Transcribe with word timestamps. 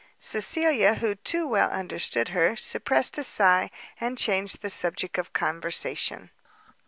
Cecilia, 0.17 0.95
who 0.95 1.13
too 1.13 1.47
well 1.47 1.69
understood 1.69 2.29
her, 2.29 2.55
suppressed 2.55 3.19
a 3.19 3.23
sigh, 3.23 3.69
and 3.99 4.17
changed 4.17 4.63
the 4.63 4.69
subject 4.71 5.19
of 5.19 5.31
conversation. 5.31 6.31